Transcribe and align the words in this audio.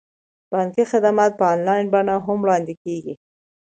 بانکي 0.51 0.83
خدمات 0.91 1.31
په 1.39 1.45
انلاین 1.53 1.85
بڼه 1.93 2.15
هم 2.25 2.37
وړاندې 2.43 2.73
کیږي. 2.83 3.13